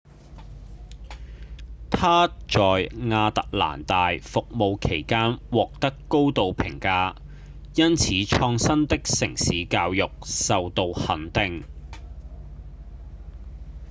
[1.91, 7.13] 她在亞特蘭大服務期間獲得高度評價
[7.75, 11.63] 並因創新的城市教育受到肯定